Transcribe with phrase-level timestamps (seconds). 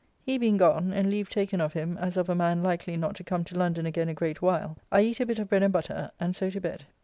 [0.25, 3.23] He being gone, and leave taken of him as of a man likely not to
[3.23, 6.09] come to London again a great while, I eat a bit of bread and butter,
[6.19, 6.87] and so to bed.